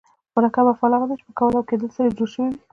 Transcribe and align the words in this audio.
مرکب 0.35 0.65
افعال 0.69 0.91
هغه 0.93 1.05
دي، 1.09 1.15
چي 1.19 1.23
په 1.27 1.33
کول 1.39 1.53
او 1.57 1.67
کېدل 1.69 1.89
سره 1.95 2.15
جوړ 2.17 2.29
سوي 2.35 2.49
یي. 2.51 2.55